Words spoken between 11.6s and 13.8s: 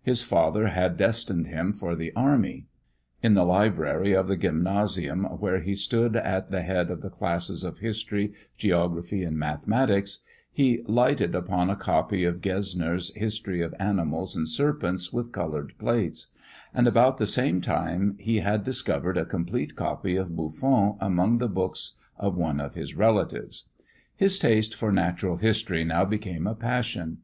a copy of Gesner's History of